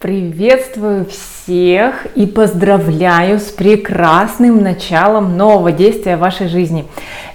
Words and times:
Приветствую 0.00 1.04
всех 1.04 2.06
и 2.14 2.24
поздравляю 2.24 3.38
с 3.38 3.50
прекрасным 3.50 4.62
началом 4.62 5.36
нового 5.36 5.72
действия 5.72 6.16
в 6.16 6.20
вашей 6.20 6.48
жизни. 6.48 6.86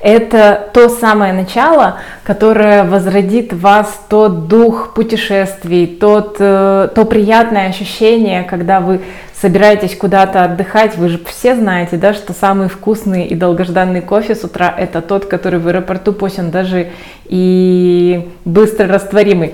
Это 0.01 0.71
то 0.73 0.89
самое 0.89 1.31
начало, 1.31 1.99
которое 2.23 2.83
возродит 2.83 3.53
вас 3.53 4.03
тот 4.09 4.47
дух 4.47 4.95
путешествий, 4.95 5.85
тот, 5.85 6.37
э, 6.39 6.89
то 6.95 7.05
приятное 7.05 7.69
ощущение, 7.69 8.41
когда 8.41 8.79
вы 8.79 9.01
собираетесь 9.39 9.95
куда-то 9.95 10.43
отдыхать. 10.43 10.97
Вы 10.97 11.09
же 11.09 11.19
все 11.23 11.55
знаете, 11.55 11.97
да, 11.97 12.15
что 12.15 12.33
самый 12.33 12.67
вкусный 12.67 13.27
и 13.27 13.35
долгожданный 13.35 14.01
кофе 14.01 14.33
с 14.33 14.43
утра 14.43 14.73
это 14.75 15.03
тот, 15.03 15.27
который 15.27 15.59
в 15.59 15.67
аэропорту 15.67 16.13
посен 16.13 16.49
даже 16.49 16.87
и 17.25 18.27
быстро 18.43 18.87
растворимый. 18.87 19.53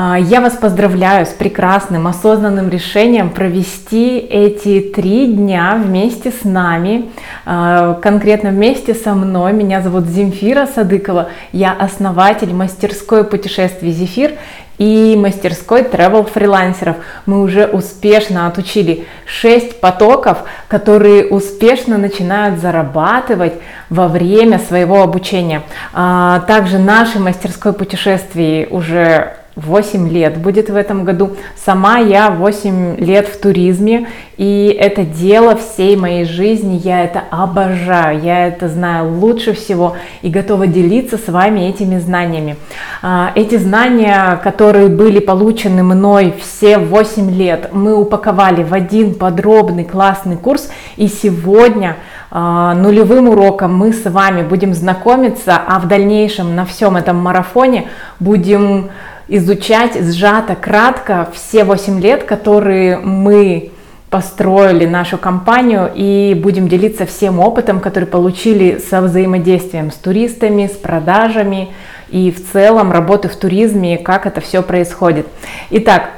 А, 0.00 0.16
я 0.16 0.40
вас 0.40 0.52
поздравляю 0.52 1.26
с 1.26 1.30
прекрасным 1.30 2.06
осознанным 2.06 2.68
решением 2.68 3.30
провести 3.30 4.18
эти 4.18 4.78
три 4.80 5.26
дня 5.26 5.76
вместе 5.84 6.30
с 6.30 6.44
нами, 6.44 7.06
а, 7.44 7.94
конкретно 7.94 8.50
вместе 8.50 8.94
со 8.94 9.14
мной. 9.14 9.52
Меня 9.52 9.82
зовут 9.82 10.04
Земфира 10.04 10.68
Садыкова, 10.72 11.30
я 11.50 11.72
основатель 11.72 12.54
мастерской 12.54 13.24
путешествий 13.24 13.90
«Зефир» 13.90 14.34
и 14.78 15.16
мастерской 15.18 15.82
travel 15.82 16.30
фрилансеров. 16.30 16.98
Мы 17.26 17.42
уже 17.42 17.66
успешно 17.66 18.46
отучили 18.46 19.04
6 19.26 19.80
потоков, 19.80 20.44
которые 20.68 21.26
успешно 21.26 21.98
начинают 21.98 22.60
зарабатывать 22.60 23.54
во 23.90 24.06
время 24.06 24.60
своего 24.60 25.02
обучения. 25.02 25.62
А, 25.92 26.38
также 26.46 26.78
нашей 26.78 27.20
мастерской 27.20 27.72
путешествий 27.72 28.68
уже 28.70 29.34
8 29.58 30.08
лет 30.08 30.38
будет 30.38 30.70
в 30.70 30.76
этом 30.76 31.04
году. 31.04 31.32
Сама 31.56 31.98
я 31.98 32.30
8 32.30 32.96
лет 32.98 33.28
в 33.28 33.40
туризме, 33.40 34.08
и 34.36 34.74
это 34.78 35.02
дело 35.02 35.56
всей 35.56 35.96
моей 35.96 36.24
жизни, 36.24 36.80
я 36.82 37.02
это 37.02 37.22
обожаю, 37.30 38.20
я 38.20 38.46
это 38.46 38.68
знаю 38.68 39.18
лучше 39.18 39.52
всего 39.52 39.96
и 40.22 40.30
готова 40.30 40.66
делиться 40.66 41.18
с 41.18 41.28
вами 41.28 41.68
этими 41.68 41.98
знаниями. 41.98 42.56
А, 43.02 43.32
эти 43.34 43.56
знания, 43.56 44.40
которые 44.42 44.88
были 44.88 45.18
получены 45.18 45.82
мной 45.82 46.34
все 46.40 46.78
8 46.78 47.30
лет, 47.30 47.70
мы 47.72 47.94
упаковали 47.94 48.62
в 48.62 48.72
один 48.72 49.14
подробный 49.14 49.84
классный 49.84 50.36
курс, 50.36 50.70
и 50.96 51.08
сегодня 51.08 51.96
а, 52.30 52.74
нулевым 52.74 53.28
уроком 53.28 53.74
мы 53.74 53.92
с 53.92 54.08
вами 54.08 54.42
будем 54.42 54.72
знакомиться, 54.74 55.58
а 55.66 55.80
в 55.80 55.88
дальнейшем 55.88 56.54
на 56.54 56.64
всем 56.64 56.96
этом 56.96 57.16
марафоне 57.16 57.88
будем 58.20 58.90
изучать 59.28 59.92
сжато, 60.00 60.54
кратко 60.54 61.28
все 61.32 61.64
8 61.64 62.00
лет, 62.00 62.24
которые 62.24 62.98
мы 62.98 63.70
построили 64.10 64.86
нашу 64.86 65.18
компанию 65.18 65.90
и 65.94 66.34
будем 66.34 66.68
делиться 66.68 67.04
всем 67.04 67.40
опытом, 67.40 67.80
который 67.80 68.06
получили 68.06 68.78
со 68.78 69.02
взаимодействием 69.02 69.90
с 69.90 69.96
туристами, 69.96 70.66
с 70.66 70.76
продажами 70.76 71.68
и 72.10 72.30
в 72.30 72.52
целом 72.52 72.90
работы 72.90 73.28
в 73.28 73.36
туризме, 73.36 73.98
как 73.98 74.26
это 74.26 74.40
все 74.40 74.62
происходит. 74.62 75.26
Итак, 75.70 76.08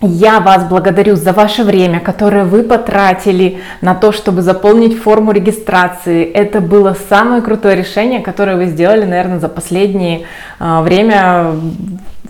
я 0.00 0.38
вас 0.40 0.64
благодарю 0.64 1.16
за 1.16 1.32
ваше 1.32 1.64
время, 1.64 1.98
которое 1.98 2.44
вы 2.44 2.62
потратили 2.62 3.58
на 3.80 3.94
то, 3.94 4.12
чтобы 4.12 4.42
заполнить 4.42 4.96
форму 4.96 5.32
регистрации. 5.32 6.24
Это 6.24 6.60
было 6.60 6.96
самое 7.08 7.42
крутое 7.42 7.74
решение, 7.74 8.20
которое 8.20 8.56
вы 8.56 8.66
сделали, 8.66 9.04
наверное, 9.04 9.40
за 9.40 9.48
последнее 9.48 10.22
а, 10.60 10.82
время 10.82 11.56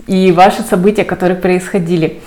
и 0.09 0.31
ваши 0.31 0.63
события, 0.63 1.03
которые 1.03 1.37
происходили. 1.37 2.19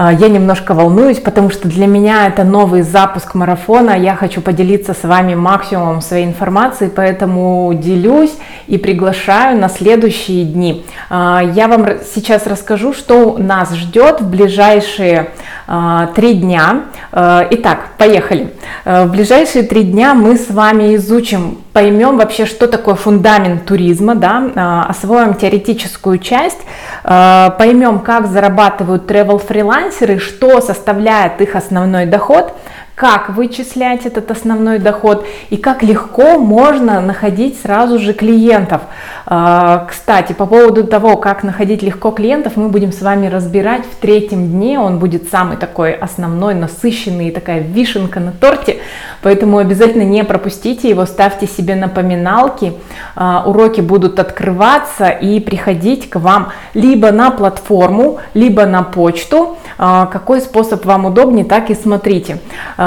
А, 0.00 0.12
я 0.12 0.28
немножко 0.28 0.74
волнуюсь, 0.74 1.18
потому 1.18 1.50
что 1.50 1.66
для 1.66 1.88
меня 1.88 2.28
это 2.28 2.44
новый 2.44 2.82
запуск 2.82 3.34
марафона. 3.34 3.98
Я 3.98 4.14
хочу 4.14 4.40
поделиться 4.40 4.94
с 4.94 5.02
вами 5.02 5.34
максимумом 5.34 6.02
своей 6.02 6.24
информации, 6.24 6.88
поэтому 6.94 7.72
делюсь 7.74 8.30
и 8.68 8.78
приглашаю 8.78 9.58
на 9.58 9.68
следующие 9.68 10.44
дни. 10.44 10.86
А, 11.10 11.42
я 11.42 11.66
вам 11.66 11.84
сейчас 12.14 12.46
расскажу, 12.46 12.92
что 12.92 13.38
нас 13.38 13.74
ждет 13.74 14.20
в 14.20 14.30
ближайшие 14.30 15.30
а, 15.66 16.06
три 16.14 16.34
дня. 16.34 16.84
Итак, 17.10 17.88
поехали. 17.96 18.52
В 18.84 19.06
ближайшие 19.06 19.64
три 19.64 19.82
дня 19.82 20.14
мы 20.14 20.36
с 20.36 20.50
вами 20.50 20.94
изучим 20.94 21.58
поймем 21.72 22.18
вообще, 22.18 22.44
что 22.44 22.68
такое 22.68 22.96
фундамент 22.96 23.64
туризма, 23.64 24.14
да, 24.14 24.84
освоим 24.86 25.34
теоретическую 25.34 26.18
часть, 26.18 26.58
поймем, 27.02 28.00
как 28.00 28.26
зарабатывают 28.26 29.10
travel 29.10 29.40
фрилансеры, 29.88 30.18
что 30.18 30.60
составляет 30.60 31.40
их 31.40 31.56
основной 31.56 32.06
доход, 32.06 32.52
как 32.98 33.28
вычислять 33.28 34.06
этот 34.06 34.28
основной 34.32 34.80
доход 34.80 35.24
и 35.50 35.56
как 35.56 35.84
легко 35.84 36.36
можно 36.36 37.00
находить 37.00 37.60
сразу 37.60 38.00
же 38.00 38.12
клиентов. 38.12 38.82
А, 39.24 39.86
кстати, 39.88 40.32
по 40.32 40.46
поводу 40.46 40.84
того, 40.84 41.16
как 41.16 41.44
находить 41.44 41.80
легко 41.80 42.10
клиентов, 42.10 42.56
мы 42.56 42.70
будем 42.70 42.90
с 42.90 43.00
вами 43.00 43.28
разбирать 43.28 43.84
в 43.84 44.00
третьем 44.00 44.50
дне. 44.50 44.80
Он 44.80 44.98
будет 44.98 45.30
самый 45.30 45.56
такой 45.56 45.92
основной, 45.92 46.54
насыщенный, 46.54 47.30
такая 47.30 47.60
вишенка 47.60 48.18
на 48.18 48.32
торте. 48.32 48.78
Поэтому 49.22 49.58
обязательно 49.58 50.02
не 50.02 50.24
пропустите 50.24 50.88
его, 50.88 51.06
ставьте 51.06 51.46
себе 51.46 51.76
напоминалки. 51.76 52.72
А, 53.14 53.44
уроки 53.46 53.80
будут 53.80 54.18
открываться 54.18 55.08
и 55.08 55.38
приходить 55.38 56.10
к 56.10 56.16
вам 56.18 56.48
либо 56.74 57.12
на 57.12 57.30
платформу, 57.30 58.18
либо 58.34 58.66
на 58.66 58.82
почту. 58.82 59.56
А, 59.78 60.06
какой 60.06 60.40
способ 60.40 60.84
вам 60.84 61.06
удобнее, 61.06 61.44
так 61.44 61.70
и 61.70 61.74
смотрите. 61.74 62.38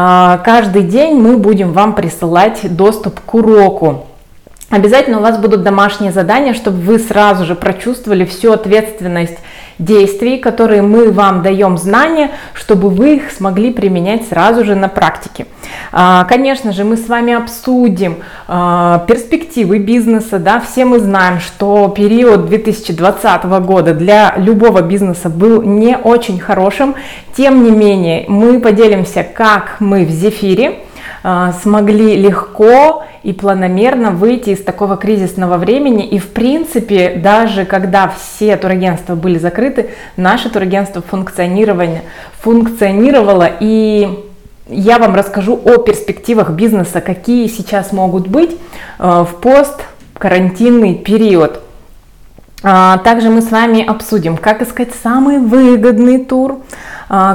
А, 0.04 0.40
каждый 0.40 0.82
день 0.82 1.14
мы 1.14 1.38
будем 1.38 1.74
вам 1.74 1.94
присылать 1.94 2.76
доступ 2.76 3.20
к 3.20 3.36
уроку. 3.36 4.08
Обязательно 4.72 5.20
у 5.20 5.22
вас 5.22 5.38
будут 5.38 5.64
домашние 5.64 6.14
задания, 6.14 6.54
чтобы 6.54 6.78
вы 6.78 6.98
сразу 6.98 7.46
же 7.46 7.56
прочувствовали 7.56 8.24
всю 8.24 8.54
ответственность 8.54 9.38
действий, 9.78 10.38
которые 10.38 10.82
мы 10.82 11.12
вам 11.12 11.44
даем 11.44 11.78
знания, 11.78 12.32
чтобы 12.54 12.90
вы 12.90 13.18
их 13.18 13.32
смогли 13.32 13.74
применять 13.74 14.28
сразу 14.28 14.64
же 14.64 14.76
на 14.76 14.88
практике. 14.88 15.46
А, 15.92 16.24
конечно 16.24 16.72
же, 16.72 16.86
мы 16.86 16.96
с 16.96 17.10
вами 17.10 17.34
обсудим 17.34 18.18
а, 18.48 19.00
перспективы 19.08 19.80
бизнеса. 19.80 20.40
Да? 20.40 20.62
Все 20.62 20.86
мы 20.86 21.00
знаем, 21.00 21.42
что 21.42 21.90
период 21.90 22.46
2020 22.46 23.44
года 23.66 23.94
для 23.94 24.36
любого 24.38 24.82
бизнеса 24.82 25.30
был 25.30 25.62
не 25.64 25.98
очень 25.98 26.40
хорошим. 26.40 26.96
Тем 27.36 27.66
не 27.66 27.72
менее, 27.72 28.24
мы 28.30 28.62
поделимся, 28.62 29.24
как 29.24 29.78
мы 29.80 30.06
в 30.06 30.12
Зефире 30.12 30.80
смогли 31.62 32.16
легко 32.16 33.04
и 33.24 33.34
планомерно 33.34 34.12
выйти 34.12 34.52
из 34.52 34.64
такого 34.64 34.98
кризисного 34.98 35.58
времени. 35.58 36.06
И 36.08 36.18
в 36.18 36.30
принципе, 36.30 37.14
даже 37.16 37.66
когда 37.66 38.08
все 38.08 38.58
турагентства 38.58 39.16
были 39.16 39.38
закрыты, 39.38 39.92
наше 40.18 40.50
турагентство 40.50 41.02
функционировало, 41.02 42.00
функционировало 42.40 43.50
и 43.60 44.26
я 44.68 45.00
вам 45.00 45.16
расскажу 45.16 45.60
о 45.64 45.78
перспективах 45.78 46.52
бизнеса, 46.52 47.02
какие 47.02 47.48
сейчас 47.48 47.92
могут 47.92 48.28
быть 48.28 48.58
а, 49.00 49.26
в 49.26 49.36
пост-карантинный 49.36 50.96
период. 50.96 51.62
А, 52.64 53.00
также 53.00 53.30
мы 53.30 53.42
с 53.42 53.52
вами 53.52 53.84
обсудим, 53.84 54.38
как 54.38 54.62
искать 54.62 54.90
самый 55.04 55.40
выгодный 55.40 56.24
тур, 56.24 56.60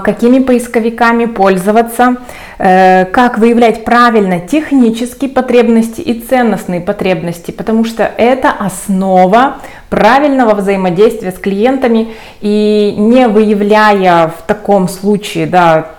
какими 0.03 0.39
поисковиками 0.39 1.27
пользоваться, 1.27 2.17
э, 2.59 3.05
как 3.05 3.37
выявлять 3.37 3.85
правильно 3.85 4.41
технические 4.41 5.29
потребности 5.29 6.01
и 6.01 6.19
ценностные 6.19 6.81
потребности, 6.81 7.51
потому 7.51 7.85
что 7.85 8.11
это 8.17 8.51
основа 8.51 9.57
правильного 9.91 10.55
взаимодействия 10.55 11.31
с 11.31 11.39
клиентами. 11.39 12.15
И 12.41 12.95
не 12.97 13.29
выявляя 13.29 14.29
в 14.29 14.47
таком 14.47 14.89
случае 14.89 15.47
да, 15.47 15.96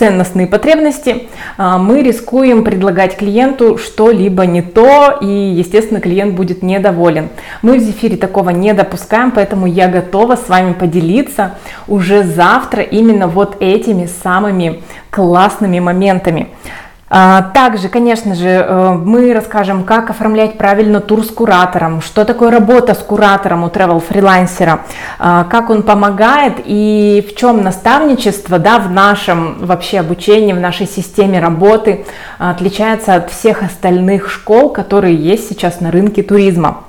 ценностные 0.00 0.46
потребности, 0.46 1.28
а, 1.58 1.76
мы 1.76 2.02
рискуем 2.02 2.64
предлагать 2.64 3.18
клиенту 3.18 3.76
что-либо 3.76 4.46
не 4.46 4.62
то, 4.62 5.18
и, 5.20 5.26
естественно, 5.26 6.00
клиент 6.00 6.34
будет 6.34 6.62
недоволен. 6.62 7.28
Мы 7.60 7.76
в 7.76 7.82
Зефире 7.82 8.16
такого 8.16 8.48
не 8.48 8.72
допускаем, 8.72 9.30
поэтому 9.30 9.66
я 9.66 9.88
готова 9.88 10.36
с 10.36 10.48
вами 10.48 10.72
поделиться 10.72 11.56
уже 11.86 12.24
завтра 12.24 12.82
именно 12.82 13.26
вот 13.26 13.58
этими 13.60 14.08
самыми 14.22 14.80
классными 15.10 15.80
моментами. 15.80 16.48
А, 17.12 17.42
также, 17.42 17.88
конечно 17.88 18.36
же, 18.36 18.46
э, 18.46 18.92
мы 18.92 19.34
расскажем, 19.34 19.82
как 19.82 20.10
оформлять 20.10 20.56
правильно 20.56 21.00
тур 21.00 21.24
с 21.24 21.28
куратором, 21.28 22.02
что 22.02 22.24
такое 22.24 22.52
работа 22.52 22.94
с 22.94 22.98
куратором 22.98 23.64
у 23.64 23.66
travel 23.66 23.98
фрилансера, 23.98 24.82
а, 25.18 25.42
как 25.42 25.70
он 25.70 25.82
помогает 25.82 26.54
и 26.64 27.26
в 27.28 27.34
чем 27.34 27.64
наставничество 27.64 28.60
да, 28.60 28.78
в 28.78 28.92
нашем 28.92 29.66
вообще 29.66 29.98
обучении, 29.98 30.52
в 30.52 30.60
нашей 30.60 30.86
системе 30.86 31.40
работы 31.40 32.06
отличается 32.38 33.14
от 33.14 33.32
всех 33.32 33.64
остальных 33.64 34.30
школ, 34.30 34.70
которые 34.70 35.16
есть 35.16 35.48
сейчас 35.48 35.80
на 35.80 35.90
рынке 35.90 36.22
туризма. 36.22 36.84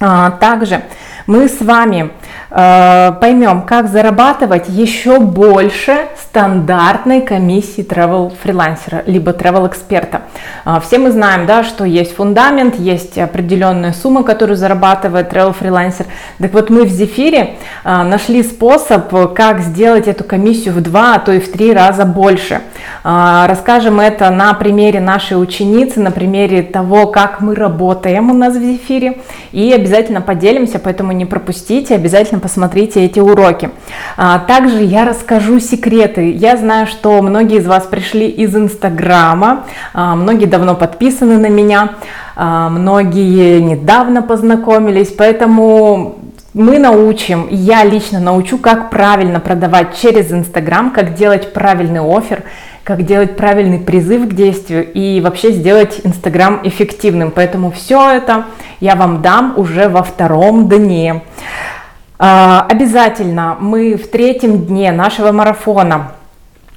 А, 0.00 0.32
также 0.32 0.82
мы 1.26 1.48
с 1.48 1.60
вами 1.60 2.10
э, 2.50 3.12
поймем, 3.20 3.62
как 3.62 3.88
зарабатывать 3.88 4.68
еще 4.68 5.20
больше 5.20 6.08
стандартной 6.20 7.22
комиссии 7.22 7.82
travel 7.82 8.32
фрилансера 8.42 9.02
либо 9.06 9.30
travel 9.32 9.66
эксперта. 9.66 10.22
Э, 10.66 10.80
все 10.84 10.98
мы 10.98 11.10
знаем, 11.10 11.46
да, 11.46 11.64
что 11.64 11.84
есть 11.84 12.14
фундамент, 12.14 12.78
есть 12.78 13.16
определенная 13.16 13.92
сумма, 13.92 14.22
которую 14.22 14.56
зарабатывает 14.56 15.32
travel 15.32 15.54
фрилансер. 15.54 16.04
Так 16.38 16.52
вот, 16.52 16.68
мы 16.68 16.84
в 16.84 16.90
Зефире 16.90 17.54
э, 17.84 18.02
нашли 18.02 18.42
способ, 18.42 19.34
как 19.34 19.60
сделать 19.60 20.06
эту 20.06 20.24
комиссию 20.24 20.74
в 20.74 20.82
два, 20.82 21.14
а 21.14 21.18
то 21.20 21.32
и 21.32 21.40
в 21.40 21.50
три 21.50 21.72
раза 21.72 22.04
больше. 22.04 22.60
Э, 23.02 23.46
расскажем 23.46 23.98
это 23.98 24.28
на 24.28 24.52
примере 24.52 25.00
нашей 25.00 25.40
ученицы, 25.40 26.00
на 26.00 26.10
примере 26.10 26.62
того, 26.62 27.06
как 27.06 27.40
мы 27.40 27.54
работаем 27.54 28.30
у 28.30 28.34
нас 28.34 28.54
в 28.54 28.60
Зефире, 28.60 29.20
и 29.52 29.72
обязательно 29.72 30.20
поделимся, 30.20 30.78
поэтому 30.78 31.13
не 31.14 31.24
пропустите, 31.26 31.94
обязательно 31.94 32.40
посмотрите 32.40 33.04
эти 33.04 33.20
уроки. 33.20 33.70
А, 34.16 34.38
также 34.40 34.82
я 34.82 35.04
расскажу 35.04 35.60
секреты. 35.60 36.30
Я 36.32 36.56
знаю, 36.56 36.86
что 36.86 37.20
многие 37.22 37.58
из 37.58 37.66
вас 37.66 37.84
пришли 37.84 38.28
из 38.28 38.54
Инстаграма, 38.54 39.64
а, 39.92 40.14
многие 40.14 40.46
давно 40.46 40.74
подписаны 40.74 41.38
на 41.38 41.48
меня, 41.48 41.90
а, 42.36 42.68
многие 42.68 43.60
недавно 43.60 44.22
познакомились, 44.22 45.08
поэтому 45.08 46.18
мы 46.54 46.78
научим, 46.78 47.48
я 47.50 47.82
лично 47.84 48.20
научу, 48.20 48.58
как 48.58 48.90
правильно 48.90 49.40
продавать 49.40 49.98
через 50.00 50.30
Инстаграм, 50.30 50.92
как 50.92 51.14
делать 51.14 51.52
правильный 51.52 52.00
офер, 52.00 52.44
как 52.84 53.04
делать 53.04 53.36
правильный 53.36 53.78
призыв 53.78 54.28
к 54.28 54.34
действию 54.34 54.86
и 54.92 55.20
вообще 55.22 55.52
сделать 55.52 56.02
Инстаграм 56.04 56.60
эффективным. 56.62 57.30
Поэтому 57.30 57.70
все 57.70 58.10
это 58.10 58.44
я 58.78 58.94
вам 58.94 59.22
дам 59.22 59.54
уже 59.56 59.88
во 59.88 60.02
втором 60.02 60.68
дне. 60.68 61.22
А, 62.18 62.66
обязательно 62.68 63.56
мы 63.58 63.96
в 63.96 64.08
третьем 64.08 64.66
дне 64.66 64.92
нашего 64.92 65.32
марафона 65.32 66.12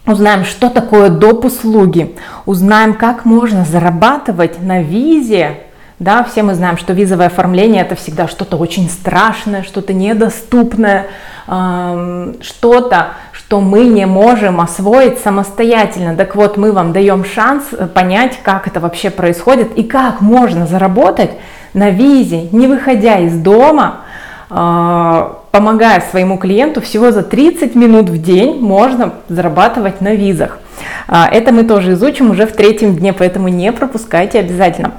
узнаем, 0.06 0.46
что 0.46 0.70
такое 0.70 1.10
доп. 1.10 1.44
услуги, 1.44 2.16
узнаем, 2.46 2.94
как 2.94 3.26
можно 3.26 3.66
зарабатывать 3.66 4.62
на 4.62 4.82
визе 4.82 5.67
да, 6.00 6.24
все 6.24 6.44
мы 6.44 6.54
знаем, 6.54 6.78
что 6.78 6.94
визовое 6.94 7.28
оформление 7.28 7.82
это 7.82 7.96
всегда 7.96 8.28
что-то 8.28 8.58
очень 8.58 8.88
страшное, 8.88 9.64
что-то 9.64 9.94
недоступное, 9.94 11.08
что-то, 11.48 13.08
что 13.32 13.62
мы 13.62 13.86
не 13.86 14.06
можем 14.06 14.62
освоить 14.62 15.20
самостоятельно. 15.20 16.16
Так 16.16 16.36
вот, 16.36 16.58
мы 16.58 16.72
вам 16.74 16.92
даем 16.92 17.24
шанс 17.24 17.64
э, 17.72 17.88
понять, 17.88 18.38
как 18.44 18.68
это 18.68 18.82
вообще 18.82 19.10
происходит 19.10 19.74
и 19.78 19.84
как 19.84 20.20
можно 20.20 20.68
заработать 20.68 21.32
на 21.74 21.90
визе, 21.90 22.50
не 22.52 22.68
выходя 22.68 23.20
из 23.20 23.34
дома, 23.38 24.02
помогая 24.50 26.02
своему 26.10 26.38
клиенту, 26.38 26.82
всего 26.82 27.12
за 27.12 27.24
30 27.24 27.76
минут 27.76 28.10
в 28.10 28.22
день 28.22 28.60
можно 28.60 29.14
зарабатывать 29.28 30.02
на 30.02 30.16
визах. 30.16 30.60
А, 31.08 31.28
это 31.28 31.52
мы 31.52 31.64
тоже 31.64 31.94
изучим 31.94 32.32
уже 32.32 32.46
в 32.46 32.54
третьем 32.54 32.96
дне, 32.96 33.14
поэтому 33.14 33.48
не 33.48 33.72
пропускайте 33.72 34.40
обязательно. 34.40 34.92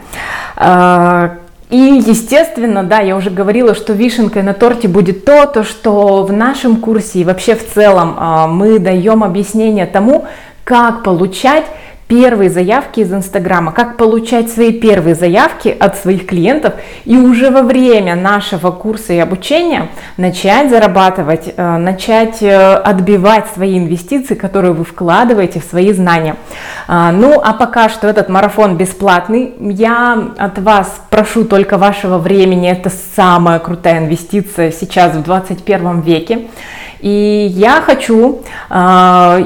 А, 0.57 1.37
и, 1.71 1.77
естественно, 1.77 2.83
да, 2.83 3.01
я 3.01 3.15
уже 3.17 3.31
говорила, 3.31 3.75
что 3.75 3.93
вишенкой 3.93 4.43
на 4.43 4.55
торте 4.55 4.89
будет 4.89 5.25
то, 5.25 5.47
то, 5.47 5.65
что 5.65 6.23
в 6.23 6.33
нашем 6.33 6.77
курсе 6.77 7.21
и 7.21 7.25
вообще 7.25 7.55
в 7.55 7.75
целом 7.75 8.17
мы 8.55 8.79
даем 8.79 9.23
объяснение 9.23 9.85
тому, 9.87 10.27
как 10.65 11.03
получать 11.03 11.65
первые 12.09 12.49
заявки 12.49 13.01
из 13.01 13.13
Инстаграма, 13.13 13.71
как 13.71 13.99
получать 13.99 14.51
свои 14.51 14.73
первые 14.73 15.15
заявки 15.15 15.69
от 15.69 15.99
своих 15.99 16.27
клиентов 16.27 16.75
и 17.05 17.19
уже 17.19 17.51
во 17.51 17.63
время 17.63 18.17
нашего 18.17 18.71
курса 18.71 19.13
и 19.13 19.19
обучения 19.19 19.89
начать 20.17 20.71
зарабатывать, 20.71 21.53
э, 21.55 21.77
начать 21.77 22.43
э, 22.43 22.75
отбивать 22.75 23.47
свои 23.55 23.79
инвестиции, 23.79 24.35
которые 24.35 24.73
вы 24.73 24.85
вкладываете 24.85 25.61
в 25.61 25.65
свои 25.65 25.93
знания. 25.93 26.37
А, 26.87 27.13
ну, 27.13 27.41
а 27.45 27.53
пока 27.53 27.91
что 27.91 28.09
этот 28.09 28.31
марафон 28.31 28.79
бесплатный, 28.79 29.55
я 29.61 30.33
от 30.39 30.59
вас 30.59 31.03
прошу 31.11 31.45
только 31.45 31.77
вашего 31.77 32.17
времени, 32.17 32.71
это 32.71 32.91
самая 33.17 33.59
крутая 33.59 33.99
инвестиция 33.99 34.73
сейчас 34.73 35.15
в 35.15 35.23
21 35.23 36.01
веке. 36.01 36.47
И 37.01 37.49
я 37.51 37.81
хочу 37.81 38.41
э, 38.71 38.75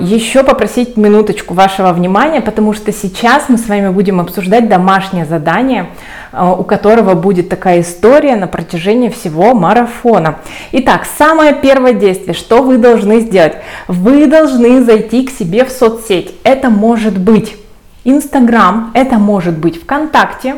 еще 0.01 0.43
попросить 0.43 0.97
минуточку 0.97 1.55
вашего 1.55 1.93
внимания, 1.93 2.41
потому 2.41 2.73
что 2.73 2.93
сейчас 2.93 3.49
мы 3.49 3.59
с 3.59 3.69
вами 3.69 3.91
будем 3.91 4.21
обсуждать 4.21 4.69
домашнее 4.69 5.27
задание, 5.27 5.89
э, 6.33 6.55
у 6.59 6.65
которого 6.65 7.15
будет 7.15 7.49
такая 7.51 7.83
история 7.83 8.37
на 8.37 8.47
протяжении 8.47 9.11
всего 9.11 9.55
марафона. 9.55 10.37
Итак, 10.73 11.07
самое 11.19 11.55
первое 11.55 11.93
действие, 11.93 12.35
что 12.35 12.63
вы 12.63 12.79
должны 12.79 13.21
сделать? 13.21 13.57
Вы 13.87 14.27
должны 14.27 14.83
зайти 14.83 15.27
к 15.27 15.31
себе 15.31 15.65
в 15.65 15.71
соцсеть. 15.71 16.35
Это 16.45 16.71
может 16.71 17.19
быть 17.19 17.57
Инстаграм, 18.05 18.91
это 18.95 19.19
может 19.19 19.59
быть 19.59 19.81
ВКонтакте, 19.81 20.57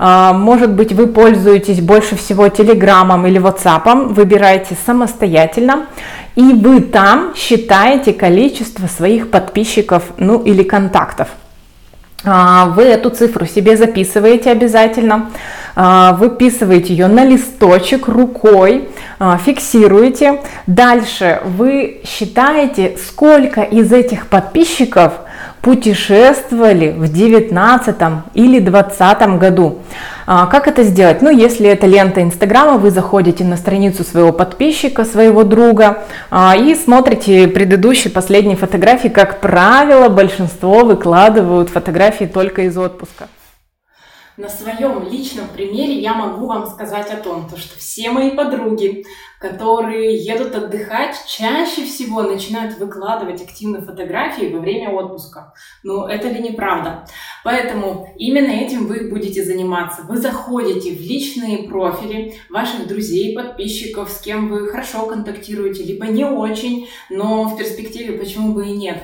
может 0.00 0.70
быть, 0.70 0.94
вы 0.94 1.08
пользуетесь 1.08 1.82
больше 1.82 2.16
всего 2.16 2.48
Телеграмом 2.48 3.26
или 3.26 3.38
WhatsApp, 3.38 4.14
выбираете 4.14 4.74
самостоятельно, 4.86 5.88
и 6.36 6.54
вы 6.54 6.80
там 6.80 7.34
считаете 7.36 8.14
количество 8.14 8.86
своих 8.86 9.30
подписчиков, 9.30 10.04
ну 10.16 10.42
или 10.42 10.62
контактов. 10.62 11.28
А, 12.24 12.72
вы 12.74 12.84
эту 12.84 13.10
цифру 13.10 13.44
себе 13.44 13.76
записываете 13.76 14.50
обязательно, 14.50 15.30
а, 15.76 16.14
выписываете 16.14 16.94
ее 16.94 17.06
на 17.08 17.26
листочек 17.26 18.08
рукой, 18.08 18.88
фиксируете. 19.44 20.40
Дальше 20.66 21.42
вы 21.44 22.00
считаете, 22.06 22.96
сколько 23.06 23.60
из 23.60 23.92
этих 23.92 24.28
подписчиков– 24.28 25.12
путешествовали 25.60 26.90
в 26.90 27.12
19 27.12 27.96
или 28.34 28.60
20 28.60 29.38
году. 29.38 29.78
А, 30.26 30.46
как 30.46 30.68
это 30.68 30.84
сделать? 30.84 31.22
Ну, 31.22 31.30
если 31.30 31.68
это 31.68 31.86
лента 31.86 32.22
Инстаграма, 32.22 32.78
вы 32.78 32.90
заходите 32.90 33.44
на 33.44 33.56
страницу 33.56 34.04
своего 34.04 34.32
подписчика, 34.32 35.04
своего 35.04 35.44
друга 35.44 36.04
а, 36.30 36.56
и 36.56 36.74
смотрите 36.74 37.48
предыдущие, 37.48 38.12
последние 38.12 38.56
фотографии. 38.56 39.08
Как 39.08 39.40
правило, 39.40 40.08
большинство 40.08 40.84
выкладывают 40.84 41.70
фотографии 41.70 42.26
только 42.26 42.62
из 42.62 42.76
отпуска 42.76 43.28
на 44.36 44.48
своем 44.48 45.08
личном 45.08 45.48
примере 45.48 46.00
я 46.00 46.14
могу 46.14 46.46
вам 46.46 46.66
сказать 46.66 47.10
о 47.10 47.16
том, 47.16 47.48
то, 47.48 47.56
что 47.56 47.78
все 47.78 48.10
мои 48.10 48.30
подруги, 48.30 49.04
которые 49.40 50.16
едут 50.16 50.54
отдыхать, 50.54 51.16
чаще 51.26 51.84
всего 51.84 52.22
начинают 52.22 52.78
выкладывать 52.78 53.42
активно 53.42 53.80
фотографии 53.80 54.52
во 54.52 54.60
время 54.60 54.90
отпуска. 54.90 55.54
Но 55.82 56.08
это 56.08 56.28
ли 56.28 56.42
неправда? 56.42 57.06
Поэтому 57.42 58.12
именно 58.18 58.50
этим 58.50 58.86
вы 58.86 59.08
будете 59.08 59.42
заниматься. 59.42 60.02
Вы 60.02 60.18
заходите 60.18 60.90
в 60.90 61.00
личные 61.00 61.68
профили 61.68 62.34
ваших 62.50 62.86
друзей, 62.86 63.34
подписчиков, 63.34 64.10
с 64.10 64.20
кем 64.20 64.48
вы 64.48 64.68
хорошо 64.68 65.06
контактируете, 65.06 65.84
либо 65.84 66.06
не 66.06 66.24
очень, 66.24 66.88
но 67.08 67.44
в 67.44 67.56
перспективе 67.56 68.18
почему 68.18 68.52
бы 68.52 68.66
и 68.66 68.72
нет. 68.72 69.02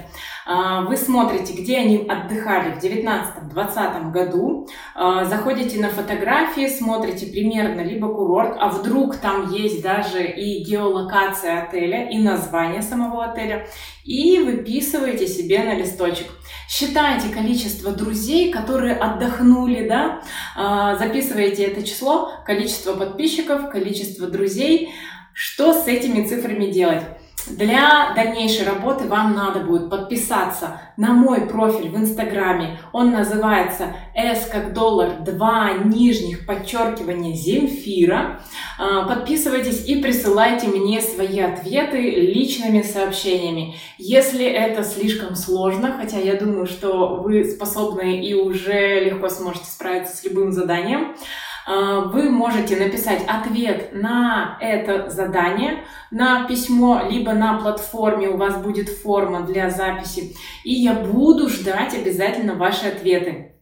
А, 0.48 0.82
вы 0.82 0.96
смотрите, 0.96 1.54
где 1.54 1.78
они 1.78 2.06
отдыхали 2.08 2.70
в 2.70 2.84
2019-2020 2.84 4.12
году, 4.12 4.68
а, 4.94 5.24
заходите 5.24 5.80
на 5.80 5.88
фотографии, 5.88 6.68
смотрите 6.68 7.26
примерно 7.26 7.80
либо 7.80 8.06
курорт, 8.14 8.56
а 8.60 8.68
вдруг 8.68 9.16
там 9.16 9.50
есть 9.50 9.82
даже 9.82 10.24
и 10.24 10.62
геолокация 10.62 11.64
отеля, 11.64 12.08
и 12.08 12.18
название 12.18 12.80
самого 12.80 13.24
отеля, 13.24 13.66
и 14.04 14.38
выписываете 14.38 15.26
себе 15.26 15.64
на 15.64 15.74
листочек. 15.74 16.28
Считайте 16.68 17.28
количество 17.34 17.90
друзей, 17.90 18.52
которые 18.52 18.94
отдохнули, 18.94 19.88
да, 19.88 20.22
а, 20.54 20.94
записываете 20.94 21.64
это 21.64 21.82
число, 21.82 22.30
количество 22.44 22.94
подписчиков, 22.94 23.68
количество 23.68 24.28
друзей, 24.28 24.94
что 25.32 25.72
с 25.72 25.88
этими 25.88 26.24
цифрами 26.24 26.66
делать. 26.66 27.02
Для 27.48 28.12
дальнейшей 28.14 28.66
работы 28.66 29.06
вам 29.06 29.34
надо 29.34 29.60
будет 29.60 29.88
подписаться 29.88 30.80
на 30.96 31.12
мой 31.12 31.42
профиль 31.42 31.90
в 31.90 31.96
Инстаграме. 31.96 32.78
Он 32.92 33.12
называется 33.12 33.94
S 34.14 34.48
как 34.50 34.72
доллар 34.72 35.20
2 35.20 35.72
нижних 35.84 36.44
подчеркивания 36.44 37.34
Земфира. 37.34 38.40
А, 38.78 39.06
подписывайтесь 39.06 39.86
и 39.86 40.02
присылайте 40.02 40.66
мне 40.66 41.00
свои 41.00 41.38
ответы 41.38 41.98
личными 41.98 42.82
сообщениями. 42.82 43.76
Если 43.96 44.44
это 44.44 44.82
слишком 44.82 45.36
сложно, 45.36 45.96
хотя 45.98 46.18
я 46.18 46.34
думаю, 46.34 46.66
что 46.66 47.20
вы 47.22 47.44
способны 47.44 48.26
и 48.26 48.34
уже 48.34 49.04
легко 49.04 49.28
сможете 49.28 49.66
справиться 49.66 50.16
с 50.16 50.24
любым 50.24 50.50
заданием, 50.50 51.14
вы 51.66 52.30
можете 52.30 52.76
написать 52.76 53.22
ответ 53.26 53.90
на 53.92 54.56
это 54.60 55.10
задание, 55.10 55.84
на 56.10 56.46
письмо, 56.46 57.02
либо 57.10 57.32
на 57.32 57.58
платформе. 57.58 58.28
У 58.28 58.36
вас 58.36 58.56
будет 58.62 58.88
форма 58.88 59.42
для 59.42 59.70
записи, 59.70 60.36
и 60.64 60.74
я 60.74 60.94
буду 60.94 61.48
ждать 61.48 61.94
обязательно 61.94 62.54
ваши 62.54 62.86
ответы. 62.86 63.52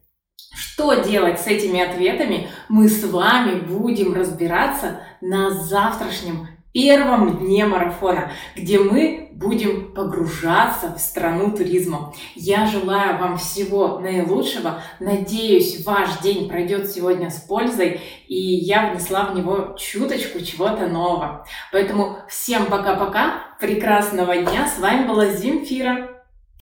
Что 0.54 0.94
делать 0.94 1.40
с 1.40 1.46
этими 1.46 1.80
ответами, 1.80 2.48
мы 2.68 2.88
с 2.88 3.04
вами 3.04 3.60
будем 3.60 4.14
разбираться 4.14 5.00
на 5.20 5.50
завтрашнем 5.50 6.48
первом 6.74 7.38
дне 7.38 7.64
марафона, 7.64 8.32
где 8.56 8.80
мы 8.80 9.30
будем 9.32 9.94
погружаться 9.94 10.92
в 10.94 10.98
страну 10.98 11.56
туризма. 11.56 12.12
Я 12.34 12.66
желаю 12.66 13.18
вам 13.18 13.38
всего 13.38 14.00
наилучшего. 14.00 14.82
Надеюсь, 14.98 15.86
ваш 15.86 16.18
день 16.18 16.48
пройдет 16.48 16.90
сегодня 16.90 17.30
с 17.30 17.38
пользой, 17.40 18.00
и 18.26 18.36
я 18.36 18.90
внесла 18.90 19.26
в 19.26 19.36
него 19.36 19.76
чуточку 19.78 20.40
чего-то 20.40 20.88
нового. 20.88 21.46
Поэтому 21.72 22.18
всем 22.28 22.66
пока-пока, 22.66 23.56
прекрасного 23.60 24.36
дня. 24.36 24.68
С 24.68 24.80
вами 24.80 25.06
была 25.06 25.26
Земфира. 25.26 26.13